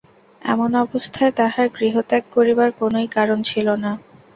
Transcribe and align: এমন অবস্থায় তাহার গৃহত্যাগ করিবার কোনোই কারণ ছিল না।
এমন 0.41 0.71
অবস্থায় 0.83 1.33
তাহার 1.39 1.67
গৃহত্যাগ 1.75 2.23
করিবার 2.33 2.69
কোনোই 2.79 3.07
কারণ 3.15 3.39
ছিল 3.49 3.67
না। 3.83 3.91